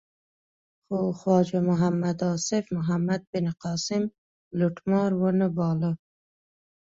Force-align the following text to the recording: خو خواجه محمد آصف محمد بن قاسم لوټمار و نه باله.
خو 0.85 0.97
خواجه 1.19 1.59
محمد 1.69 2.19
آصف 2.33 2.65
محمد 2.77 3.21
بن 3.31 3.45
قاسم 3.63 4.03
لوټمار 4.57 5.11
و 5.21 5.23
نه 5.39 5.47
باله. 5.57 5.91